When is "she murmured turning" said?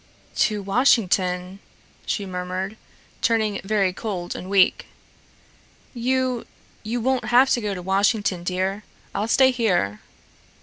2.07-3.61